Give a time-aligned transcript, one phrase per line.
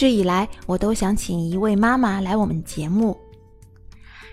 [0.00, 3.14] 一直以来，我都想请一位妈妈来我们节目。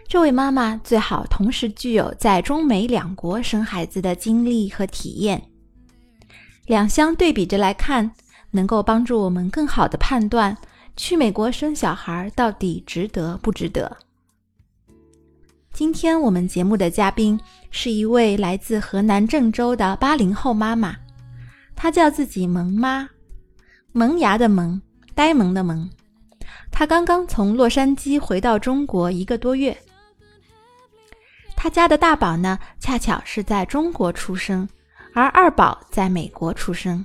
[0.07, 5.43] 这位妈妈最好同时具有在中美两国生孩子的经历和体验，
[6.67, 8.09] 两相对比着来看，
[8.52, 10.57] 能够帮助我们更好的判断
[10.95, 13.97] 去美国生小孩到底值得不值得。
[15.73, 17.38] 今天我们节目的嘉宾
[17.71, 20.95] 是一位来自河南郑州的八零后妈妈，
[21.76, 23.09] 她叫自己萌妈，
[23.91, 24.81] 萌芽的萌，
[25.17, 25.89] 呆萌的萌。
[26.70, 29.76] 他刚刚从洛杉矶回到中国一个多月。
[31.55, 34.70] 他家的大宝呢，恰巧是在中国出生，
[35.16, 37.03] 而二宝在美国出生。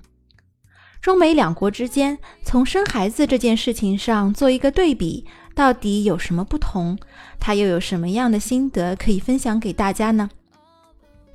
[1.01, 6.99] 中美两国之间，从生孩子这件事情上做一个对比，到底有什么不同？
[7.41, 10.29] 他又有什么样的心得可以分享给大家呢？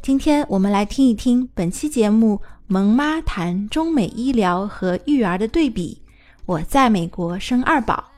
[0.04, 2.36] 今天我们来听一听本期节目
[2.68, 6.04] 《萌妈谈中美医疗和育儿的对比》。
[6.48, 8.10] 我在美国生二宝。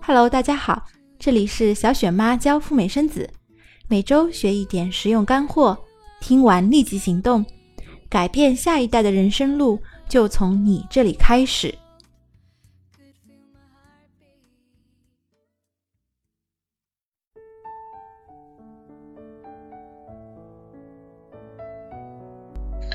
[0.00, 0.84] Hello，大家好，
[1.18, 3.28] 这里是小雪妈教赴美生子，
[3.88, 5.76] 每周学一点实用干货，
[6.20, 7.44] 听完立即行动，
[8.08, 11.74] 改变下一代的人生路就从你这里开始。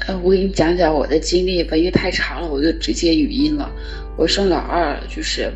[0.07, 3.69] 呃，我给你讲讲我的经历吧，因为太长了，我就直接语音了。
[4.17, 5.51] 我生老二就是。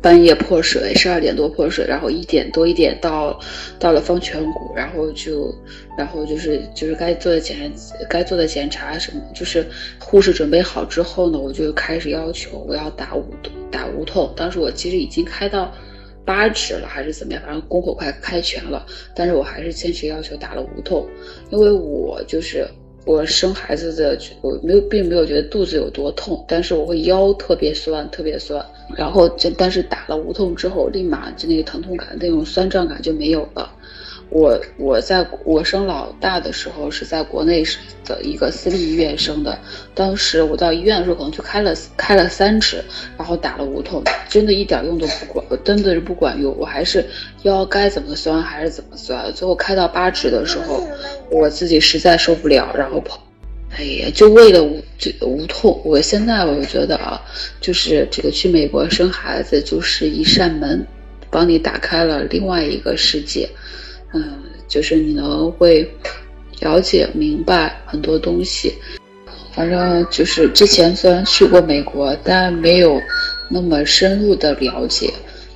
[0.00, 3.38] 半夜破水，十二点多破水，然后一点多一点到，
[3.80, 5.52] 到了方颧骨，然后就，
[5.98, 7.70] 然后就是就是该做的检
[8.08, 9.66] 该做的检查什么，就是
[9.98, 14.32] 护士准备好之后呢，我就开始要求我要打无痛打无痛。
[14.36, 15.70] 当时我其实已经开到
[16.24, 21.06] 八指了，还是怎么样，反正宫口快开全了，但是我还是坚持要求打了无痛，
[21.50, 22.66] 因为我就是。
[23.04, 28.64] 我生孩子的，我没有，并没有觉得肚子有多痛，但是我会腰特别酸，特别酸。
[28.96, 33.68] 然后，就但是打了无痛之后，立马就那个疼痛感、那种酸胀感就没有了。
[34.34, 37.62] 我我在我生老大的时候是在国内
[38.02, 39.58] 的一个私立医院生的，
[39.94, 42.82] 当时我到医院的时候可能就开了开了三指，
[43.18, 47.04] 然后打了无痛，真的一点用都不管，真的是不管用，我还是
[47.42, 50.82] 腰该怎么酸还是怎么酸，最后开到八指的时候，
[51.30, 53.22] 我自己实在受不了，然后跑，
[53.76, 57.20] 哎呀，就为了无这无痛，我现在我就觉得啊，
[57.60, 60.86] 就是这个去美国生孩子就是一扇门，
[61.28, 63.46] 帮你打开了另外一个世界。
[64.14, 65.90] 嗯，就是你能会
[66.60, 68.74] 了解明白很多东西。
[69.54, 73.00] 反正就是之前虽然去过美国，但没有
[73.50, 75.12] 那么深入的了解。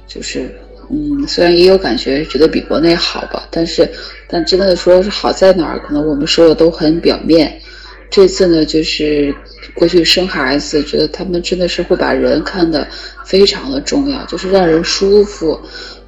[0.07, 0.51] 就是
[0.91, 3.89] 嗯，虽然也有感觉，觉得比国内好吧，但是
[4.29, 7.61] 但真的说是好在哪儿，可能我们说的都很表面。
[8.09, 9.35] 这次呢，就是
[9.75, 12.87] 过去生孩子，觉得他们真的是会把人看得
[13.25, 15.61] 非常的重要，就是让人舒服。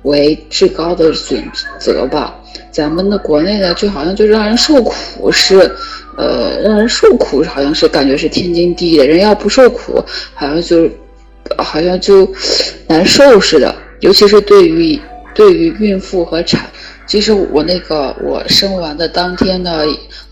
[0.03, 1.43] 为至高的准
[1.81, 2.38] 则吧，
[2.71, 5.59] 咱们的国内呢，就好像就是让人受苦是，
[6.17, 10.03] 呃，让人受苦好像是感觉是天经地义的，人要不受苦，
[10.35, 10.89] 好像就，
[11.57, 12.31] 好像就
[12.87, 13.75] 难受似的。
[14.01, 15.01] 尤其是对于
[15.35, 16.71] 对于孕妇和产，
[17.07, 19.83] 其实我那个我生完的当天呢，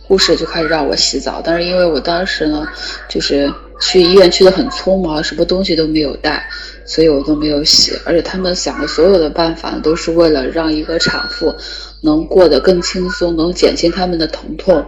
[0.02, 2.64] 护士就开始让我洗澡，但是因为我当时呢，
[3.08, 6.48] 就是去医院去的很匆忙，什么东西都没有带。
[6.86, 11.54] 所以我都没有洗，而且他们想的所有的办法都是为了让一个产妇
[12.02, 14.84] 能过得更轻松，能减轻他们的疼痛。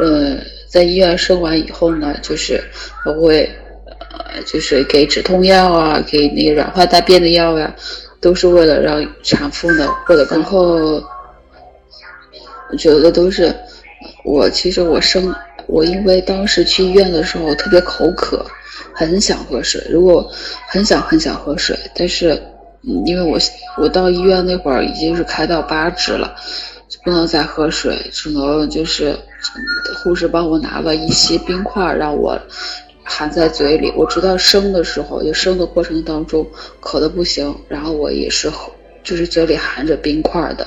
[0.00, 0.36] 呃，
[0.68, 2.60] 在医院生完以后呢，就是
[3.20, 3.48] 会，
[4.10, 7.74] 呃，就是给止痛药啊，给那个软化大便的药呀，
[8.20, 11.02] 都是为了让产妇呢过得更后，
[12.70, 13.54] 我觉得都是
[14.24, 15.32] 我其实我生
[15.66, 18.44] 我因为当时去医院的时候特别口渴。
[18.96, 20.30] 很想喝水，如果
[20.68, 22.40] 很想很想喝水，但是，
[23.04, 23.36] 因为我
[23.76, 26.36] 我到医院那会儿已经是开到八指了，
[26.88, 29.16] 就不能再喝水，只能就是
[29.96, 32.38] 护士帮我拿了一些冰块让我
[33.02, 33.92] 含在嘴里。
[33.96, 36.46] 我直到生的时候，就生的过程当中
[36.80, 38.48] 渴的不行，然后我也是
[39.02, 40.66] 就是嘴里含着冰块的。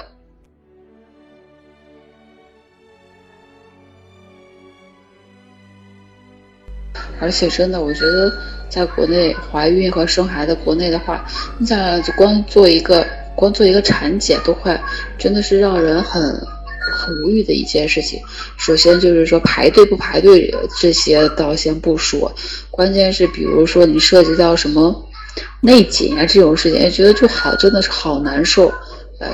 [7.19, 8.31] 而且真的，我觉得
[8.69, 11.25] 在国内怀孕和生孩子，国内的话，
[11.57, 13.05] 你想就光做一个
[13.35, 14.79] 光做一个产检都快，
[15.17, 16.21] 真的是让人很
[16.91, 18.19] 很无语的一件事情。
[18.57, 22.33] 首先就是说排队不排队这些倒先不说，
[22.71, 25.07] 关键是比如说你涉及到什么
[25.61, 28.71] 内检啊这种事情，觉得就好真的是好难受，
[29.19, 29.29] 呃，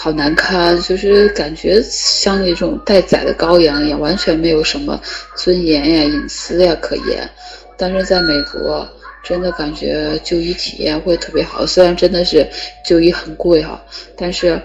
[0.00, 5.00] 好难看，就是感觉像那种待宰的羔羊一样，完全没有什么
[5.34, 7.28] 尊严呀、隐私呀可言。
[7.76, 8.88] 但是在美国，
[9.24, 12.46] 真的感觉就医体验会特别好，虽然真的是
[12.86, 13.82] 就医很贵哈，
[14.16, 14.62] 但是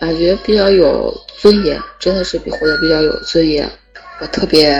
[0.00, 3.70] 感觉比较有尊严，真的是活得比较有尊严。
[4.20, 4.76] 我特别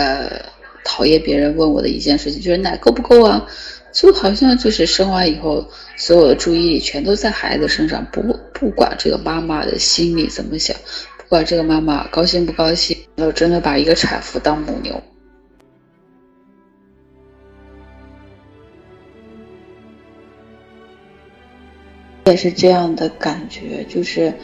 [0.85, 3.47] 讨厌别人问我的一件事情，就是奶够不够啊？
[3.95, 5.65] 就好像就是生完以后，
[5.97, 8.21] 所有的注意力全都在孩子身上，不
[8.53, 10.77] 不管这个妈妈的心里怎么想，
[11.17, 15.01] 不管这个妈妈高兴不高兴，然后真的把一个产妇当母牛。
[22.27, 24.35] 也是这样的感觉，就是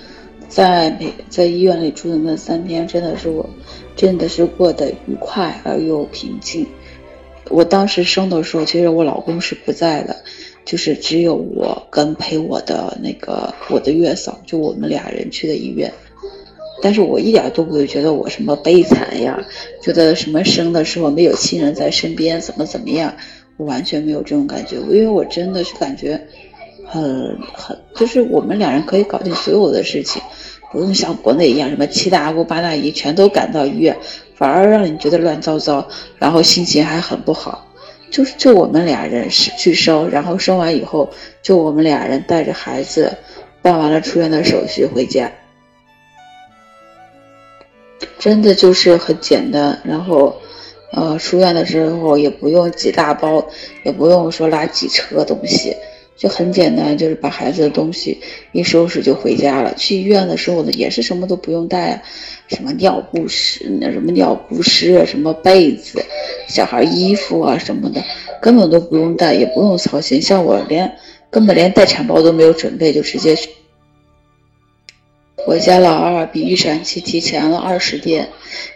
[0.49, 3.51] 在美在医院里住的那三天，真的是我
[3.97, 6.65] 真的是过得愉快而又平静。
[7.51, 10.17] 我当时生的时候，其实我老公是不在的，
[10.65, 15.93] 就是只有我跟陪我的那个我的月嫂，就我们俩人去的医院。
[16.81, 19.45] 但是我一点都不会觉得我什么悲惨呀，
[19.83, 23.15] 觉得什么生的时候没有亲人在身边怎么怎么样，
[23.59, 26.27] 我完全没有这种感觉，因为我真的是感觉。
[26.93, 30.21] 很很，就是我们两人可以搞定所有的事情，
[30.71, 33.97] 不用像国内一样什么七大姑八大姨全都赶到医院，
[34.37, 35.89] 反而让你觉得乱糟糟，
[36.19, 37.67] 然后心情还很不好。
[38.11, 41.11] 就是就我们俩人是去生，然后生完以后，
[41.43, 43.17] 就我们俩人带着孩子，
[43.63, 45.31] 办完了出院的手续回家，
[48.19, 49.81] 真的就是很简单。
[49.85, 50.41] 然后，
[50.93, 53.47] 呃，出院的时候也不用几大包，
[53.85, 55.77] 也不用说拉几车东西。
[56.21, 58.21] 就很简单，就是把孩子的东西
[58.53, 59.73] 一收拾就回家了。
[59.75, 62.03] 去医院的时候呢，也是什么都不用带啊，
[62.47, 66.05] 什么尿不湿、那什么尿不湿啊，什么被子、
[66.47, 68.05] 小孩衣服啊什么的，
[68.43, 70.21] 根本都不用带，也不用操心。
[70.21, 70.95] 像我连
[71.31, 73.49] 根本连待产包都没有准备，就直接去。
[75.47, 78.29] 我家老二比预产期提前了二十天，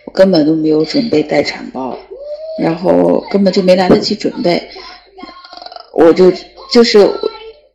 [0.06, 1.99] 我根本都没有准备待产包，
[2.58, 4.67] 然后根本就没来得及准备，
[5.93, 6.32] 我就
[6.73, 7.06] 就是。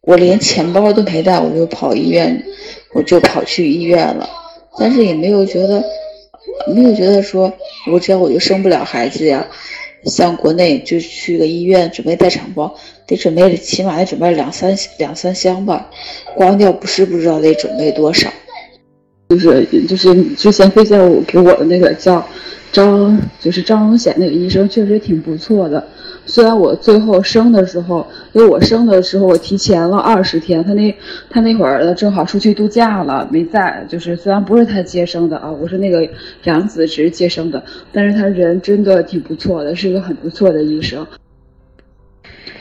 [0.01, 2.43] 我连钱包都没带，我就跑医院，
[2.93, 4.27] 我就跑去医院了。
[4.77, 5.83] 但是也没有觉得，
[6.73, 7.51] 没有觉得说，
[7.91, 9.45] 我这样我就生不了孩子呀。
[10.05, 12.73] 像国内就去个医院准备待产包，
[13.05, 15.89] 得准备起码得准备两三两三箱吧。
[16.35, 18.31] 光尿不湿不知道得准备多少。
[19.27, 22.25] 就是就是之前推荐我给我的那个叫
[22.71, 25.85] 张，就是张荣显那个医生，确实挺不错的。
[26.29, 30.95] 虽然我最后生的时候，因为我生的时候我提前了二十天，他那
[31.27, 33.83] 他那会儿正好出去度假了，没在。
[33.89, 36.07] 就是虽然不是他接生的啊，我是那个
[36.43, 41.05] 养子只是接生的，但是他人真的挺不错的，是一个很不错的医生。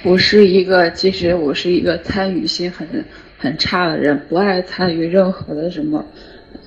[0.03, 2.87] 我是一个，其实我是一个参与心很
[3.37, 6.03] 很差的人，不爱参与任何的什么，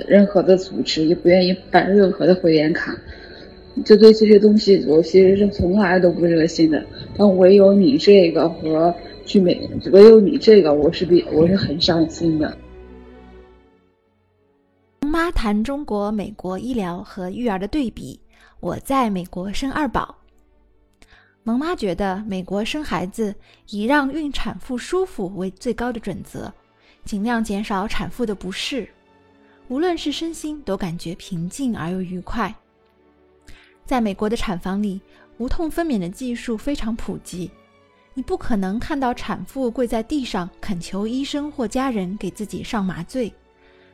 [0.08, 2.96] 任何的组织，也不愿意办任何的会员卡。
[3.86, 6.86] 就对这些东西，我其实是从来都不热心的。
[7.18, 8.94] 但唯有你这个和
[9.26, 12.58] 去美，唯有你这个，我是比我是很伤心的。
[15.08, 18.20] 妈谈中国、美国医疗和育儿的对比。
[18.60, 20.16] 我在美国生二宝。
[21.44, 23.34] 萌妈觉得，美国生孩子
[23.72, 26.54] 以让孕产妇舒服为最高的准则，
[27.04, 28.88] 尽量减少产妇的不适，
[29.68, 32.54] 无论是身心都感觉平静而又愉快。
[33.92, 35.02] 在美国的产房里，
[35.38, 37.52] 无痛分娩的技术非常普及，
[38.14, 43.34] 你不可能看到产妇跪在地上恳求医生或家人给自己上麻醉，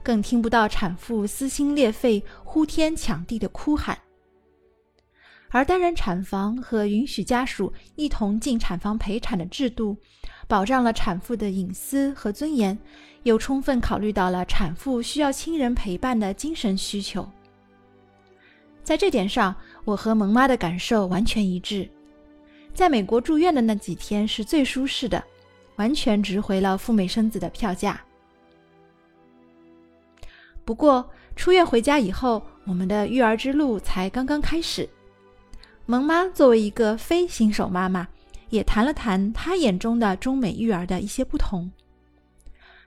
[0.03, 3.97] 更听不到产妇撕心裂肺、呼天抢地的哭喊。
[5.49, 9.97] 而单人产房和允许家属一同进产房陪产的制度，
[10.47, 12.77] 保障了产妇的隐私和尊严，
[13.23, 17.27] 又充分考虑到了产妇需要亲人陪伴的精神需求。
[18.87, 19.53] 在这点上，
[19.83, 21.89] 我和萌妈的感受完全一致，
[22.73, 25.21] 在美国住院的那几天是最舒适的，
[25.75, 27.99] 完全值回了赴美生子的票价。
[30.63, 34.87] 不过出院回家以后，我们的育儿之路才刚刚开始。
[35.85, 38.07] 萌妈作为一个非新手妈妈，
[38.51, 41.69] 也谈了谈她眼中的中美育儿的一些不同。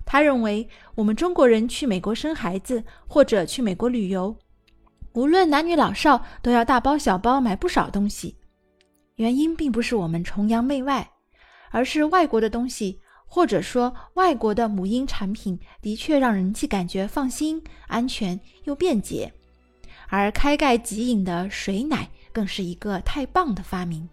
[0.06, 4.34] 她认为，我们中国人去美国生孩子或者去美国旅游。
[5.12, 8.36] 无论男女老少，都要大包小包买不少东西。
[9.16, 11.10] 原因并不是我们崇洋媚外，
[11.70, 19.32] 而是外国的东西，或者说外国的母婴产品，的确让人既感觉放心、安全又便捷。
[20.08, 24.08] 而开盖即饮的水奶，更是一个太棒的发明。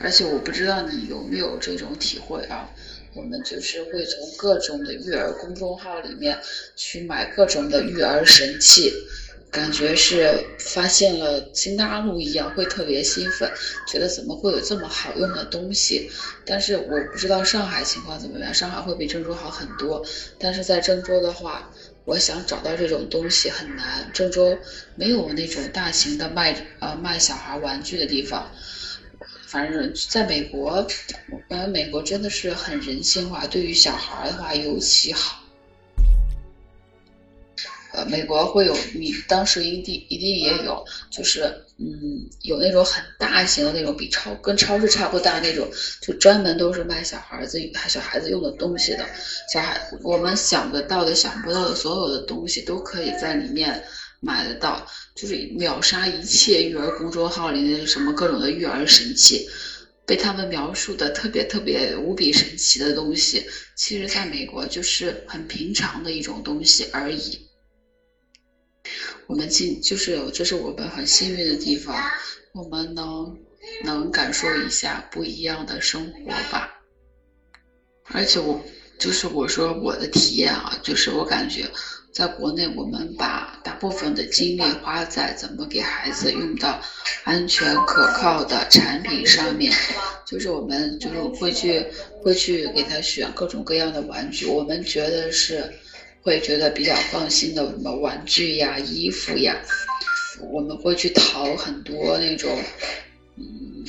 [0.00, 2.68] 而且我不知道你有没有这种体会啊？
[3.14, 6.38] 我们就是会从各种的育儿公众号里面
[6.76, 8.92] 去买各种的育儿神器。
[9.50, 13.50] 感觉是发现了新大陆一样，会特别兴奋，
[13.90, 16.10] 觉得怎么会有这么好用的东西？
[16.44, 20.04] 但是我不知道上海情况怎么样，上海会比郑州好很多。
[20.38, 21.72] 但是在郑州的话，
[22.04, 24.58] 我想找到这种东西很难，郑州
[24.96, 28.52] 没有那种大型的卖呃卖小孩玩具的地方。
[29.50, 30.86] 反正在美国，
[31.30, 35.42] 我感觉美国真的是很人性化，对于小孩的话尤其好。
[37.94, 41.44] 呃，美国会有，你当时一定一定也有，就是
[41.78, 45.66] 嗯，有那种很大型的那种，比超跟超市差不多大那种，
[46.02, 49.06] 就专门都是卖小孩子、小孩子用的东西的。
[49.50, 53.82] 小孩，我们想得到的、想不到的所有的东西都可以在里面
[54.20, 59.48] 买得到，就是秒杀一切育儿公众号里的什么各种的育儿神器，
[60.06, 63.46] 被他们描述的特别特别无比神奇的东西，
[63.76, 67.46] 其实在美国就是很平常的一种东西而已。
[69.26, 71.94] 我们今就是这是我们很幸运的地方，
[72.54, 73.38] 我们能
[73.84, 76.74] 能感受一下不一样的生活吧。
[78.04, 78.64] 而且我
[78.98, 81.70] 就是我说我的体验啊，就是我感觉
[82.12, 86.80] 在国内，我们把大部分的精力花在怎么给孩子用到
[87.24, 89.72] 安全可靠的产品上面，
[90.26, 91.86] 就是我们就是会去
[92.22, 95.72] 会去给他选各种各样的玩具，我们觉得是。
[96.20, 99.56] 会觉得比较放心的什么玩具呀、衣服呀，
[100.52, 102.58] 我们会去淘很多那种
[103.36, 103.84] 嗯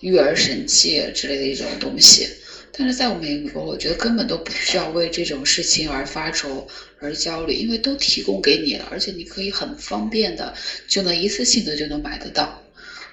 [0.00, 2.28] 育儿神器之类的一种东西。
[2.72, 6.68] 但是在我美国，我觉得根本都不需要为这种事情而发愁、
[7.00, 10.54] 而焦虑，因为都提供给你了，而且你可以很方便的
[10.86, 12.62] 就能一次性的就能买得到。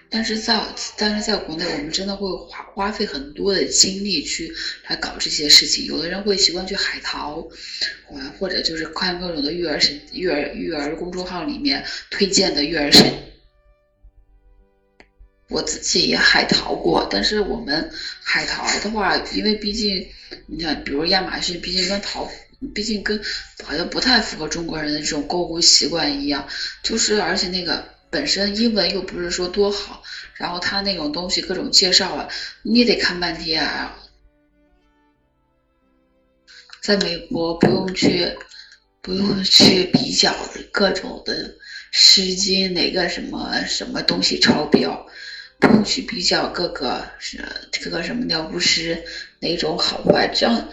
[0.08, 0.62] 但是在
[0.98, 4.54] 但是在国内，我们真的会花花费很多的精力去
[4.88, 5.86] 来搞这些事情。
[5.86, 7.48] 有的人会习惯去海淘，
[8.14, 13.12] 啊，或者就是看各种的育儿神、育儿育儿公众号里面推荐的育儿神。
[15.48, 17.92] 我自己也海淘过，但是我们
[18.24, 20.08] 海淘的话，因为毕竟
[20.48, 22.30] 你看，比如亚马逊，毕竟跟淘，
[22.74, 23.22] 毕竟跟
[23.64, 26.48] 好像不太符合中国人的这种购物习惯一样，
[26.84, 27.94] 就是而且那个。
[28.12, 30.02] 本身英文又不是说多好，
[30.36, 32.30] 然后他那种东西各种介绍啊，
[32.62, 33.98] 你也得看半天啊。
[36.82, 38.38] 在美国不用去，
[39.02, 40.34] 不用去比较
[40.72, 41.56] 各种的
[41.92, 45.06] 湿巾哪个什么什么东西超标，
[45.60, 47.44] 不用去比较各个是
[47.84, 49.04] 各个什么尿不湿
[49.40, 50.70] 哪种好坏，这样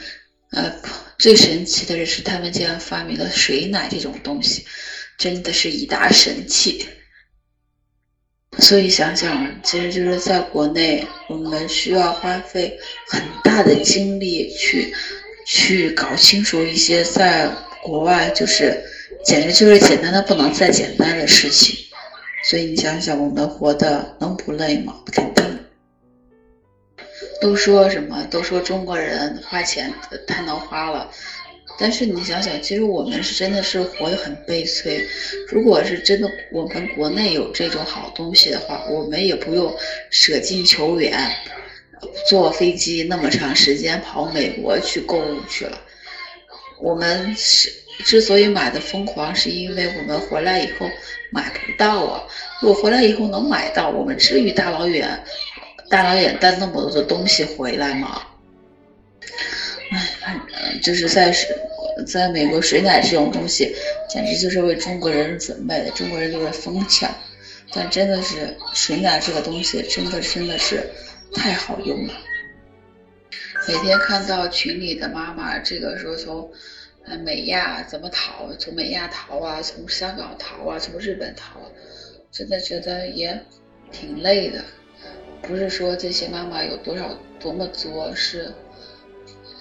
[0.50, 0.74] 呃
[1.18, 4.64] 最神奇的是他们竟然发明了水奶这种东西，
[5.18, 6.86] 真的是一大神器。
[8.58, 14.92] 所以想想，其实就是在国内，我们需要花费很大的精力去
[15.46, 17.48] 去搞清楚一些在
[17.82, 18.84] 国外就是
[19.24, 21.74] 简直就是简单的不能再简单的事情。
[22.42, 24.94] 所以你想想，我们活的能不累吗？
[25.12, 25.58] 肯定。
[27.40, 28.24] 都说什么？
[28.30, 29.92] 都说中国人花钱
[30.26, 31.10] 太能花了。
[31.78, 35.00] 但是你想想，其实我们是真的是活得很悲催。
[35.48, 39.74] 如果是真的，我们国内有这种好东西的话，我们也不用
[40.10, 41.18] 舍近求远，
[42.28, 45.80] 坐飞机那么长时间跑美国去购物去了。
[46.80, 47.72] 我们是
[48.04, 50.88] 之所以买的疯狂，是因为我们回来以后
[51.30, 52.22] 买不到啊。
[52.60, 55.24] 如果回来以后能买到，我们至于大老远
[55.88, 58.22] 大老远带那么多的东西回来吗？
[60.22, 60.40] 哎，
[60.82, 61.34] 正就是在，
[62.06, 63.74] 在美国水奶这种东西，
[64.08, 65.90] 简直就是为中国人准备的。
[65.90, 67.14] 中国人就是疯抢，
[67.74, 70.88] 但真的是水奶这个东西，真的真的是
[71.34, 72.14] 太好用了。
[73.68, 76.50] 每天看到群里的妈妈，这个时候从
[77.04, 81.60] 呃美亚怎么逃，从美亚逃啊，从香港逃啊，从日本逃，
[82.30, 83.44] 真的觉得也
[83.90, 84.64] 挺累的。
[85.42, 88.52] 不是说这些妈妈有多少多么作，是。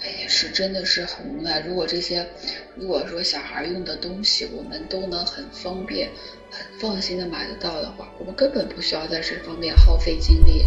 [0.03, 1.59] 哎呀，是真的是很无奈。
[1.59, 2.27] 如果这些，
[2.75, 6.09] 如果说小孩用的东西，我们都能很方便、
[6.49, 10.65] 很放心的买得到的话，我们根本不需要在这方面耗费精力。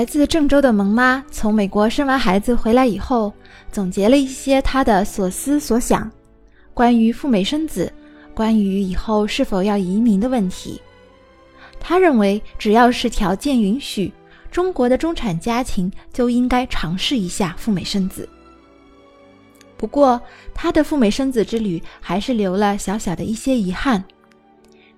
[0.00, 3.30] 来自郑州的萌妈从美国生完孩子回来以后，
[3.70, 6.10] 总结了一些她的所思所想，
[6.72, 7.92] 关于赴美生子，
[8.32, 10.80] 关于以后是否要移民的问题。
[11.78, 14.10] 她认为，只要是条件允许，
[14.50, 18.26] 中国的中产家庭就应该尝试一下赴美生子。
[19.76, 20.18] 不过，
[20.54, 24.02] 他的赴美生子之旅还是留了小小的一些遗憾，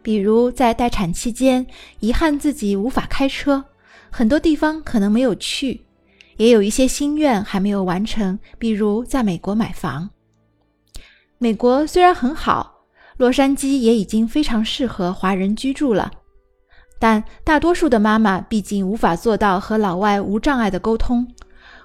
[0.00, 1.66] 比如在待产期间，
[1.98, 3.64] 遗憾自己无法开车，
[4.14, 5.80] 很多地方可能没有去，
[6.36, 10.10] 也有一些心愿还没有完成，比如在美国买房。
[11.38, 12.84] 美国虽然很好，
[13.16, 16.12] 洛杉矶也已经非常适合华人居住了，
[16.98, 21.26] 但大多数的妈妈毕竟无法做到和老外无障碍的沟通。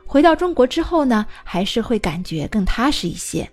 [0.05, 3.49] 回到中国之后呢，还是会感觉更踏实一些。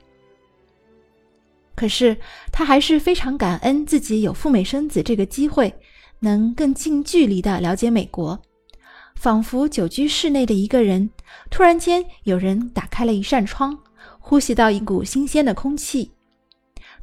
[1.77, 2.17] 可是
[2.51, 5.73] 他还是非常感恩自己有赴美生子这个机会，
[6.19, 8.41] 能更近距离的了解美国，
[9.15, 11.09] 仿佛久居室内的一个人，
[11.51, 13.79] 突然间有人打开了一扇窗，
[14.19, 16.13] 呼吸到一股新鲜的空气，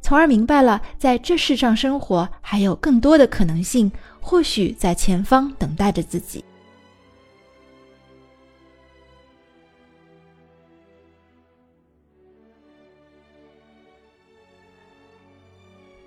[0.00, 3.90] 从而明白了在这世上生活还有更多的可能性，
[4.20, 6.44] 或许在前方等待着自己。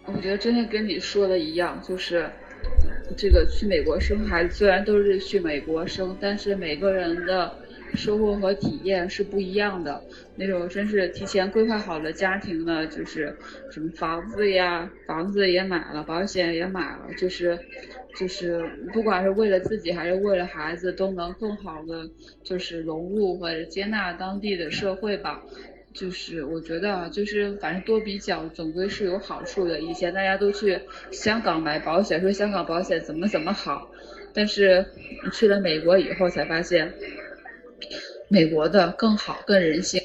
[0.07, 2.31] 我觉得真的跟你说的一样，就是
[3.15, 7.51] 这个去美国生孩子，虽然都是去美国生，但是每个人的
[7.93, 10.01] 收获和体验是不一样的。
[10.35, 13.33] 那种真是提前规划好的家庭呢，就是
[13.71, 17.57] 什么房子呀，房子也买了，保险也买了，就是
[18.17, 22.09] 就是不管是为了自己还是为了孩子，都能更好的
[22.43, 25.45] 就是融入或者接纳当地的社会吧。
[25.95, 29.79] 就是我觉得啊，就是反正多比较总归是有好处的。
[29.79, 30.77] 以前大家都去
[31.09, 33.89] 香港买保险，说香港保险怎么怎么好，
[34.33, 34.85] 但是
[35.31, 36.91] 去了美国以后才发现，
[38.27, 40.01] 美国的更好更人性。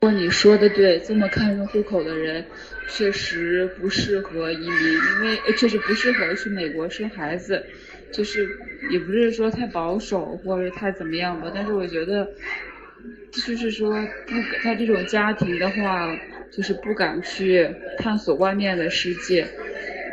[0.00, 2.42] 如果你说的对，这么看重户口的人，
[2.88, 7.62] 确实不适合移民，因为确实不适合去美国生孩子。
[8.10, 8.46] 就是
[8.90, 12.26] 也不是说太保守或者太怎么样吧，但是我觉得。
[13.32, 13.90] 就是说，
[14.26, 16.14] 不，他这种家庭的话，
[16.50, 19.46] 就是不敢去探索外面的世界，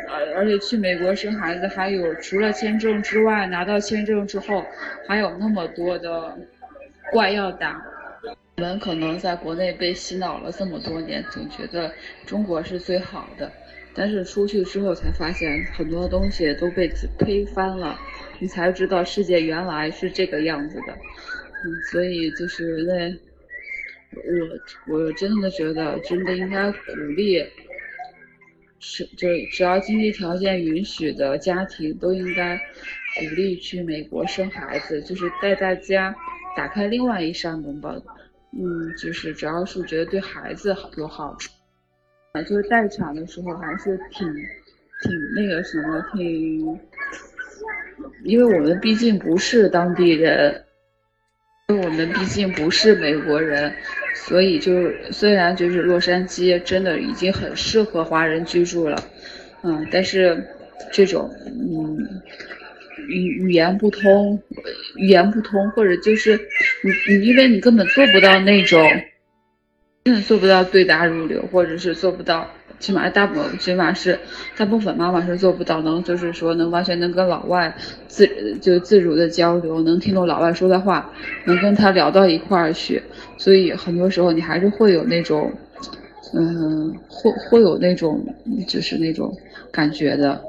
[0.08, 4.64] 而而且去美国生孩子，还有除了签证之外，拿到签证之后，
[5.06, 6.38] 还有那么多的
[7.12, 7.82] 怪要打。
[8.56, 11.90] 我们可能在国内被洗脑了这么多年，总觉得
[12.26, 13.50] 中国是最好的，
[13.94, 17.98] 但是出去之后才发现，很多东西都被推翻了，
[18.38, 20.94] 你才知道世界原来是这个样子的。
[21.62, 23.14] 嗯，所以就是那，
[24.86, 26.78] 我我真的觉得，真的应该鼓
[27.16, 27.44] 励，
[28.78, 32.56] 是就只要经济条件允许的家庭，都应该
[33.18, 36.14] 鼓励去美国生孩子，就是带大家
[36.56, 37.94] 打开另外一扇门吧。
[38.52, 41.50] 嗯，就是只要是觉得对孩子好有好处，
[42.32, 44.26] 啊，就是待产的时候还是挺
[45.02, 46.80] 挺那个什么，挺，
[48.24, 50.64] 因为我们毕竟不是当地人。
[51.72, 53.72] 我们毕竟不是美国人，
[54.14, 59.02] 所以就虽然就是洛杉矶真的已经很适合华人居住了，
[59.62, 60.44] 嗯，但是
[60.92, 61.98] 这种嗯
[63.08, 64.40] 语语言不通，
[64.96, 66.38] 语言不通，或者就是
[66.82, 68.88] 你你因为你根本做不到那种，
[70.04, 72.48] 根本做不到对答如流，或者是做不到。
[72.80, 74.18] 起码大部，起码是
[74.56, 77.72] 大部分妈妈是做不到，能就是说能完全能跟老外
[78.08, 78.26] 自
[78.60, 81.12] 就自如的交流，能听懂老外说的话，
[81.44, 83.00] 能跟他聊到一块儿去。
[83.36, 85.52] 所以很多时候你还是会有那种，
[86.34, 88.24] 嗯，会会有那种
[88.66, 89.32] 就是那种
[89.70, 90.42] 感觉的。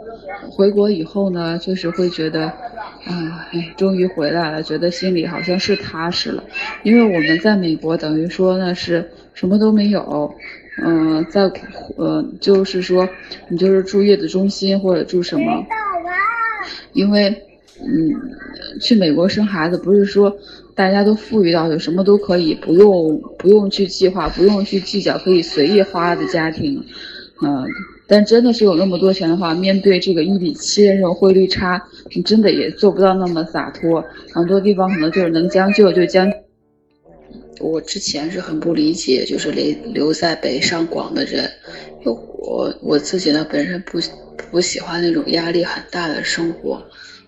[0.49, 6.43] 回国以后呢，就是会觉得，啊，哎，终于回来了，觉得心里好像是踏实了。
[6.83, 10.33] 因为我们在美国等于说呢是什么都没有。
[10.83, 11.43] 嗯，在
[11.95, 13.07] 呃，就是说，
[13.49, 15.63] 你就是住月子中心或者住什么？
[16.93, 17.29] 因为，
[17.79, 20.35] 嗯，去美国生孩子不是说
[20.73, 26.83] 大家都富裕到有什么都可以，不用不用去计划，不用去计较，可以随意花的家庭。
[27.43, 27.65] 嗯，
[28.07, 31.81] 但真的是有那么多钱的话，面对这个一比七的这种汇率差，
[32.15, 34.03] 你真的也做不到那么洒脱。
[34.33, 36.31] 很多地方可能就是能将就就将。
[37.61, 41.49] 我之前是很不理解，就是留留在北上广的人，
[42.03, 43.99] 因为我我自己呢本身不
[44.49, 46.83] 不喜欢那种压力很大的生活，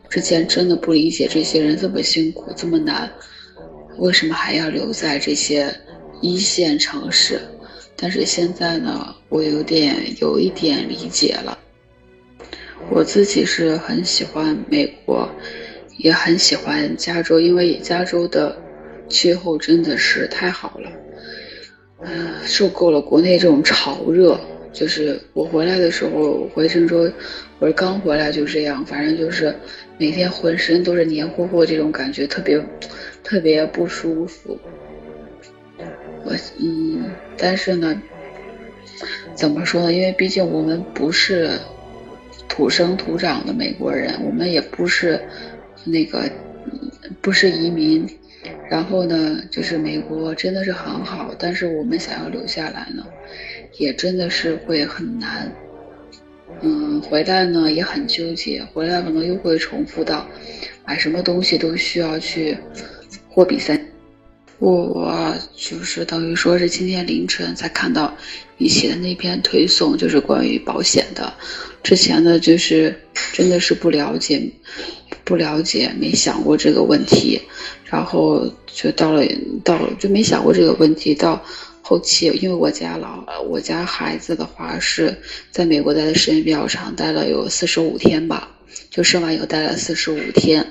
[0.09, 3.11] 之前真的不理解这些人这么辛苦这么难，
[3.97, 5.73] 为什么还要留在这些
[6.19, 7.39] 一线城市？
[7.95, 11.57] 但是现在呢，我有点有一点理解了，
[12.89, 15.29] 我自己是很喜欢美国，
[15.97, 18.57] 也很喜欢加州，因为加州的。
[19.09, 20.89] 气候真的是太好了，
[22.01, 24.39] 嗯，受够了国内这种潮热，
[24.71, 27.11] 就是我回来的时候，回郑州，
[27.59, 29.53] 我是刚回来就这样，反正就是
[29.97, 32.59] 每天浑身都是黏糊糊这种感觉，特别
[33.23, 34.57] 特别不舒服。
[36.25, 38.01] 我嗯，但是呢，
[39.35, 39.93] 怎么说呢？
[39.93, 41.51] 因为毕竟我们不是
[42.47, 45.21] 土生土长的美国人，我们也不是
[45.83, 46.29] 那个
[47.21, 48.07] 不是移民。
[48.69, 53.05] 然后呢，就是美国真的是很好，但是我们想要留下来呢。
[53.77, 55.51] 也真的是会很难，
[56.61, 60.27] 嗯，回来呢也很纠结，回来可能又会重复到
[60.85, 62.55] 买什么东西都需要去
[63.29, 63.83] 货比三。
[64.59, 68.15] 我就是等于说是今天凌晨才看到
[68.57, 71.33] 你写的那篇推送，就是关于保险的。
[71.81, 72.95] 之前呢，就是
[73.33, 74.41] 真的是不了解，
[75.23, 77.41] 不了解，没想过这个问题，
[77.85, 79.23] 然后就到了
[79.63, 81.43] 到了就没想过这个问题到。
[81.85, 85.13] 后期，因为我家老，我家孩子的话是
[85.51, 88.47] 在美国待的时间比较长，待了有四十五天吧，
[88.89, 90.65] 就生完以后待了四十五天。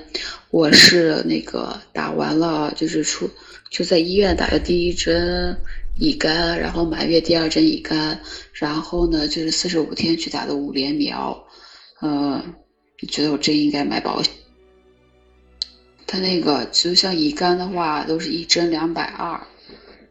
[0.51, 3.29] 我是那个打完了，就是出
[3.71, 5.55] 就在医院打的第一针
[5.99, 8.19] 乙肝，然后满月第二针乙肝，
[8.55, 11.45] 然后呢就是四十五天去打的五联苗。
[12.01, 12.43] 嗯，
[13.07, 14.33] 觉得我真应该买保险。
[16.13, 19.41] 他那个就像乙肝的话，都是一针两百二。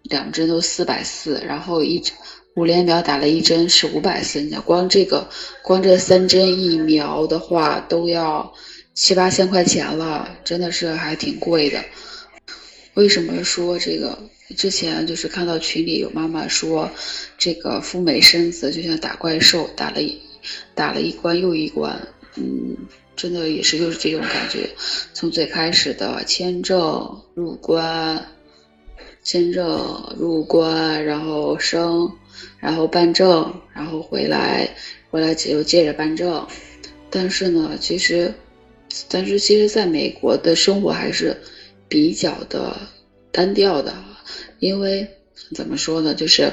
[0.02, 2.02] 两针都四百四，然后一
[2.56, 5.30] 五联苗打了一针是五百四，你光这个
[5.62, 8.52] 光这三针疫苗的话都要
[8.96, 11.80] 七八千块钱了，真的是还挺贵的。
[12.96, 14.18] 为什么说这个？
[14.58, 16.90] 之前就是看到群里有妈妈说，
[17.38, 20.02] 这个赴美生子就像打怪兽，打了
[20.74, 21.96] 打了一关又一关，
[22.38, 22.76] 嗯，
[23.15, 24.69] 真的也是就是这种感觉，
[25.13, 28.26] 从最开始的签证入关。
[29.24, 32.12] 签证入关，然后生，
[32.58, 34.67] 然后办证，然后回来，
[35.12, 36.47] 回来又接着办证。
[37.12, 38.34] 但是呢，其实，
[39.08, 41.38] 但是其实在美国的生活还是
[41.88, 42.76] 比较的
[43.32, 43.93] 单调的，
[44.58, 45.08] 因为
[45.54, 46.52] 怎么说呢，就是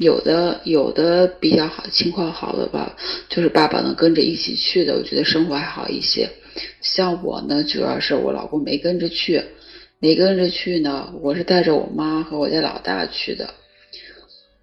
[0.00, 2.96] 有的有的比较好情况好的吧，
[3.28, 6.26] 就是爸爸能跟着一起去的，我觉得生活还好一些。
[6.80, 9.44] 像我呢，主要是我老公没跟着去。
[9.98, 13.52] 没跟着去呢，我是带着我妈和我家老大去的。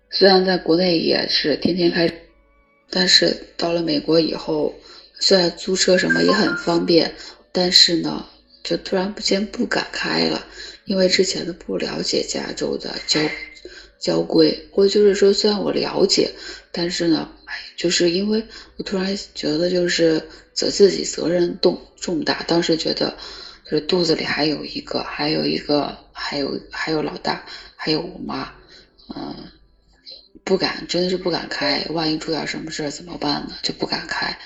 [0.10, 2.12] 虽然在国内也是天天开，
[2.90, 4.74] 但是到了美国以后，
[5.20, 7.14] 虽然租车什么也很方便，
[7.52, 8.26] 但是呢，
[8.64, 10.44] 就突然不间不敢开了，
[10.86, 13.22] 因为之前的不了解加州的交
[14.00, 16.32] 交规，或就是说虽然我了解，
[16.72, 18.46] 但是呢，哎，就是因为
[18.78, 20.22] 我突然觉得就是
[20.54, 23.18] 责自己责任重重大，当时觉得。
[23.70, 27.44] 就是肚子里还有一个，还有一个，还有还有老大，
[27.76, 28.50] 还有我妈，
[29.14, 29.36] 嗯，
[30.46, 31.86] 不敢，真的是不敢开。
[31.90, 33.58] 万一出点什么事怎么办呢？
[33.62, 34.40] 就不敢开。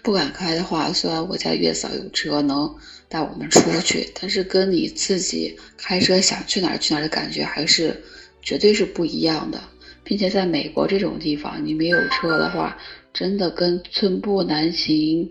[0.00, 2.72] 不敢开的话，虽然我家月嫂有车能
[3.08, 8.00] 带我们出去，但是跟你自己开车想去哪儿去哪儿的感觉还是
[8.42, 9.60] 绝对是不一样的。
[10.04, 12.78] 并且在美国这种地方，你没有车的话，
[13.12, 15.30] 真的跟寸步难行。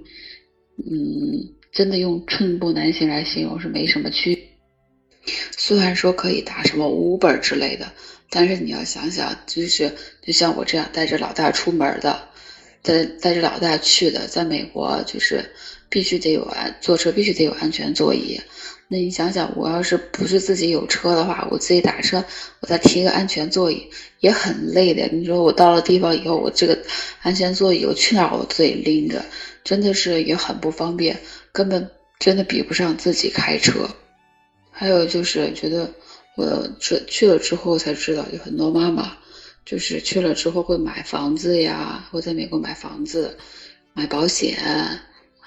[0.77, 1.53] 嗯。
[1.69, 4.47] 真的用寸步难行来形容是没什么区。
[5.51, 7.91] 虽然说可以打什么 Uber 之类的，
[8.31, 9.93] 但是你要想想，就是
[10.23, 12.29] 就像我这样带着老大出门的，
[12.81, 15.51] 带带着老大去的，在美国就是
[15.89, 18.39] 必须得有安坐车，必须得有安全座椅。
[18.89, 22.23] 那你想想，我要是不是自己有车的话，我自己打车，
[22.61, 23.89] 我再提个安全座椅
[24.21, 25.07] 也很累的。
[25.11, 26.79] 你说我到了地方以后，我这个
[27.21, 29.25] 安全座椅我去哪儿我自己拎着，
[29.63, 31.19] 真的是也很不方便。
[31.51, 33.89] 根本真的比不上自己开车，
[34.71, 35.91] 还有就是觉得
[36.37, 39.17] 我去去了之后才知道，有很多妈妈
[39.65, 43.37] 就是去了之后会买房子呀，会在美国买房子、
[43.93, 44.57] 买保险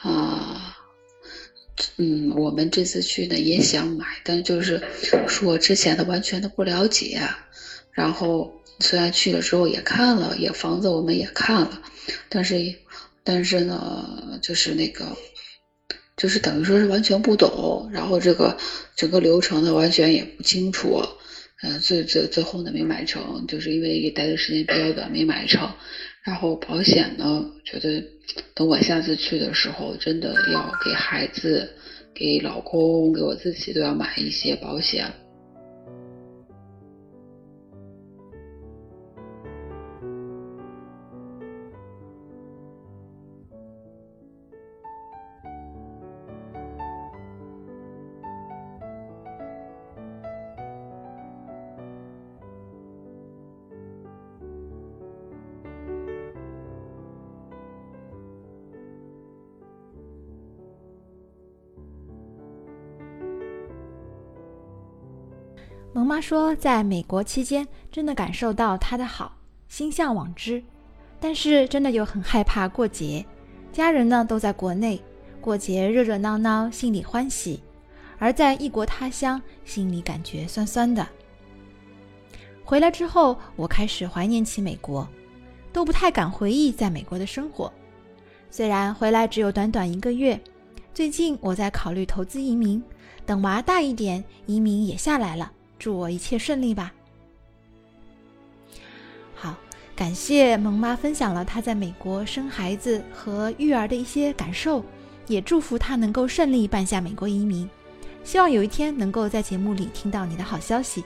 [0.02, 0.76] 啊。
[1.96, 4.82] 嗯，我们这次去呢也想买，但就是
[5.26, 7.20] 说之前的完全的不了解。
[7.92, 11.82] 然后虽然去了之后也看了，也房子我们也看了，
[12.28, 12.74] 但是
[13.24, 15.16] 但是呢，就是那个。
[16.16, 18.58] 就是等于说是完全不懂，然后这个
[18.94, 21.02] 整个流程呢完全也不清楚，
[21.62, 25.72] 嗯，最最最后呢没买成，就是因为待的时间比较短没买成。
[26.22, 28.04] 然后保险呢，觉得
[28.54, 31.68] 等我下次去的时候，真的要给孩子、
[32.14, 35.12] 给老公、给我自己都要买一些保险。
[65.92, 69.36] 萌妈说，在美国期间真的感受到他的好，
[69.68, 70.62] 心向往之。
[71.18, 73.26] 但是真的又很害怕过节，
[73.72, 75.02] 家人呢都在国内，
[75.40, 77.58] 过节热热闹闹，心里欢喜；
[78.18, 81.06] 而在异国他乡，心里感觉酸酸的。
[82.64, 85.06] 回来之后，我开始怀念起美国，
[85.72, 87.70] 都不太敢回忆在美国的生活。
[88.48, 90.40] 虽然回来只有短短一个月，
[90.94, 92.80] 最近我在考虑投资移民，
[93.26, 95.50] 等娃大一点，移民也下来了。
[95.80, 96.92] 祝我一切顺利吧。
[99.34, 99.56] 好，
[99.96, 104.84] 感谢萌妈分享了她在美国生孩子和育儿的一些感受，
[105.26, 107.68] 也祝福她能够顺利办下美国移民。
[108.22, 111.02] 希望有一天能够在节目里听到你的好消息。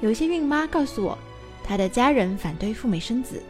[0.00, 1.18] 有一些孕妈告诉我，
[1.62, 3.42] 她的家人反对赴美生子，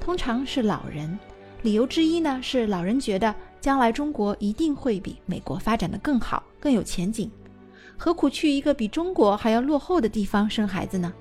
[0.00, 1.18] 通常是老人。
[1.62, 7.28] 理由之一呢是老人觉得将来中国一定会比美国发展的更好，更有前景。
[7.96, 11.12] 何苦去一个比中国还要落后的地方生孩子呢？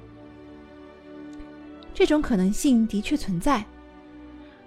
[1.93, 3.65] 这种可能性的确存在，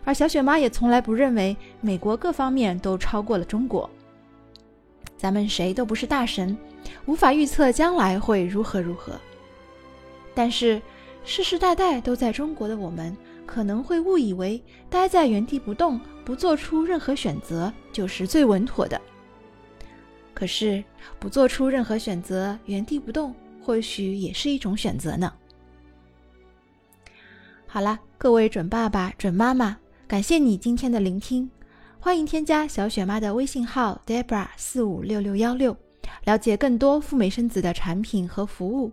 [0.04, 3.88] 而小雪妈也从来不认为美国各方面都超过了中国。
[5.16, 6.56] 咱们谁都不是大神，
[7.04, 9.12] 无法预测将来会如何如何。
[10.34, 10.80] 但是
[11.24, 18.98] 世世代代都在中国的我们，可能会误以为待在原地不动，不做出任何选择，就是最稳妥的。
[20.38, 20.84] 可是，
[21.18, 25.32] 不做出任何选择，原地不动，或许也是一种选择呢。
[27.66, 31.50] 好了，各位准爸爸、准妈妈，感谢你今天的聆听，
[31.98, 35.76] 欢迎添加小雪妈的微信号 Debra 四五六六幺六，
[36.24, 38.92] 了解更多赴美生子的产品和服务，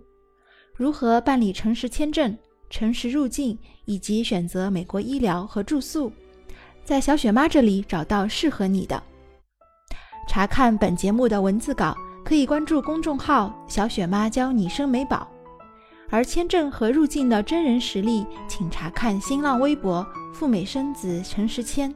[0.74, 2.36] 如何办理诚实签证、
[2.72, 3.56] 诚实入境，
[3.86, 6.12] 以及选择美国医疗和住宿，
[6.84, 9.04] 在小雪妈这里找到适合你的。
[10.28, 15.28] 查看本节目的文字稿，可以关注公众号“小雪妈教你生美宝”，
[16.10, 21.94] 而签证和入境的真人实例，请查看新浪微博“赴美生子陈时谦”。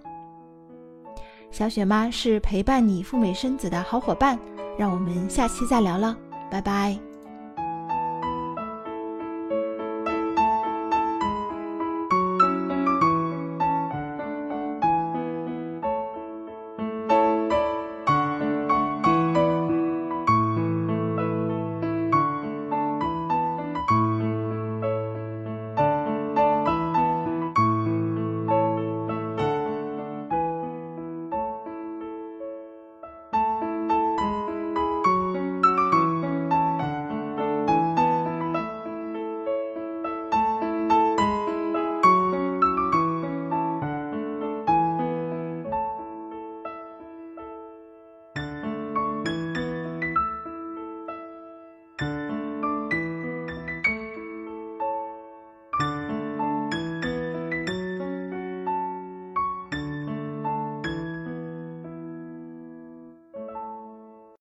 [1.51, 4.37] 小雪妈是陪伴你赴美生子的好伙伴，
[4.77, 6.15] 让我们下期再聊了，
[6.51, 7.08] 拜拜。